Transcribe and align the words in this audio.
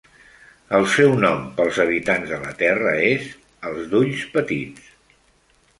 El 0.77 0.87
seu 0.93 1.11
nom 1.23 1.43
pels 1.59 1.77
habitants 1.83 2.33
de 2.33 2.41
la 2.47 2.55
Terra 2.65 2.95
és 3.13 3.29
"els 3.73 3.87
d'ulls 3.95 4.27
petits". 4.39 4.91